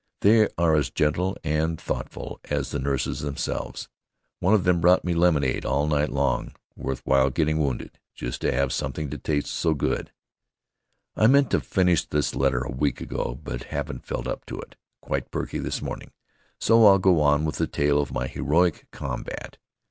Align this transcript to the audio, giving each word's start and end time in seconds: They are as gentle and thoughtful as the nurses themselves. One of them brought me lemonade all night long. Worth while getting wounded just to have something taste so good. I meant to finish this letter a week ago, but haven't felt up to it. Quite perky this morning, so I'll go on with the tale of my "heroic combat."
They 0.21 0.49
are 0.57 0.73
as 0.73 0.89
gentle 0.89 1.37
and 1.43 1.79
thoughtful 1.79 2.39
as 2.45 2.71
the 2.71 2.79
nurses 2.79 3.19
themselves. 3.19 3.87
One 4.39 4.55
of 4.55 4.63
them 4.63 4.81
brought 4.81 5.05
me 5.05 5.13
lemonade 5.13 5.63
all 5.63 5.85
night 5.85 6.09
long. 6.09 6.55
Worth 6.75 7.03
while 7.05 7.29
getting 7.29 7.59
wounded 7.59 7.99
just 8.15 8.41
to 8.41 8.51
have 8.51 8.73
something 8.73 9.11
taste 9.11 9.45
so 9.45 9.75
good. 9.75 10.11
I 11.15 11.27
meant 11.27 11.51
to 11.51 11.59
finish 11.59 12.03
this 12.03 12.33
letter 12.33 12.61
a 12.61 12.71
week 12.71 12.99
ago, 12.99 13.39
but 13.43 13.65
haven't 13.65 14.07
felt 14.07 14.27
up 14.27 14.43
to 14.47 14.59
it. 14.61 14.75
Quite 15.01 15.29
perky 15.29 15.59
this 15.59 15.83
morning, 15.83 16.09
so 16.59 16.83
I'll 16.87 16.97
go 16.97 17.21
on 17.21 17.45
with 17.45 17.57
the 17.57 17.67
tale 17.67 18.01
of 18.01 18.11
my 18.11 18.25
"heroic 18.25 18.87
combat." 18.89 19.59